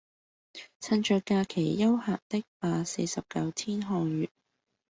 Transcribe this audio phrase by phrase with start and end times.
[0.79, 4.27] 趁著假期悠閒的把四十九天看完